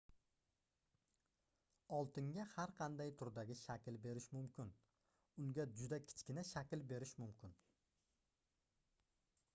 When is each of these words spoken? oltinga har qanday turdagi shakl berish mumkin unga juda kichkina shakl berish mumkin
oltinga 1.97 2.45
har 2.53 2.73
qanday 2.79 3.13
turdagi 3.19 3.57
shakl 3.59 3.99
berish 4.07 4.29
mumkin 4.37 4.73
unga 5.45 5.69
juda 5.83 6.01
kichkina 6.09 6.49
shakl 6.55 6.85
berish 6.95 7.15
mumkin 7.23 7.57